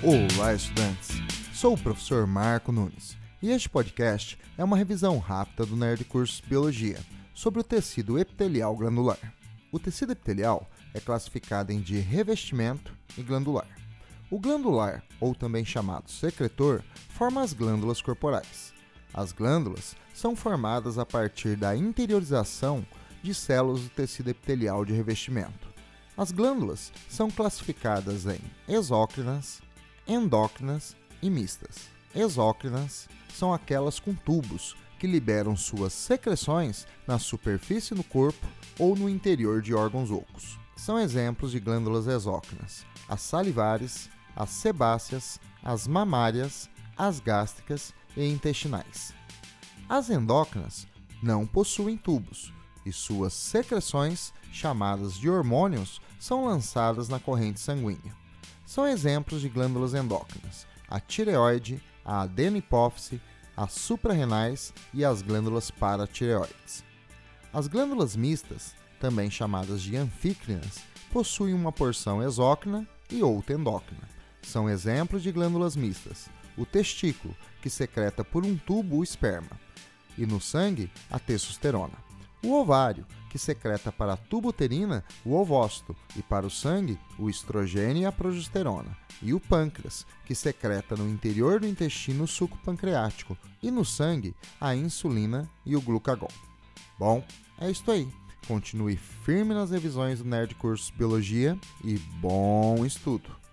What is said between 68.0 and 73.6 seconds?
mistas, também chamadas de anfícrinas, possuem uma porção exócrina e outra